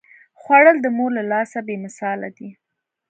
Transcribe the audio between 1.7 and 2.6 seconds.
مثاله دي